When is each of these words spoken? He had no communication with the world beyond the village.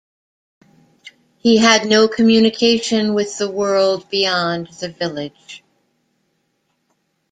He 1.37 1.57
had 1.59 1.85
no 1.85 2.07
communication 2.07 3.13
with 3.13 3.37
the 3.37 3.47
world 3.51 4.09
beyond 4.09 4.69
the 4.79 4.89
village. 4.89 5.63